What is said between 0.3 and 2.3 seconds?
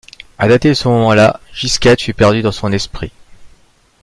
À dater de ce moment-là, Gisquette fut